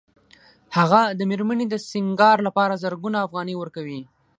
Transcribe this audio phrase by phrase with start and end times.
[0.77, 4.01] هغه د مېرمنې د سینګار لپاره زرګونه افغانۍ ورکوي